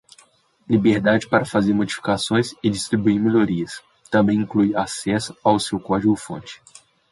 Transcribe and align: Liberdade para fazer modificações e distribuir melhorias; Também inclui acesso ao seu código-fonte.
Liberdade 0.67 1.27
para 1.29 1.45
fazer 1.45 1.75
modificações 1.75 2.55
e 2.63 2.71
distribuir 2.71 3.19
melhorias; 3.21 3.83
Também 4.09 4.39
inclui 4.39 4.75
acesso 4.75 5.37
ao 5.43 5.59
seu 5.59 5.79
código-fonte. 5.79 6.59